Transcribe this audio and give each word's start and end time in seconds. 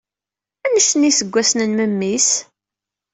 Anect 0.65 0.93
n 0.95 1.07
yiseggasen 1.07 1.59
n 1.65 1.71
memmi-s? 1.77 2.29